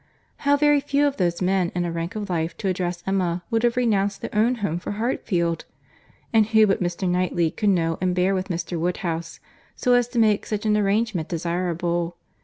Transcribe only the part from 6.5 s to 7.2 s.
but Mr.